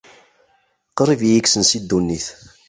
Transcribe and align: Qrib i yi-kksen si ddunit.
Qrib 0.97 1.21
i 1.23 1.27
yi-kksen 1.31 1.63
si 1.69 1.79
ddunit. 1.83 2.25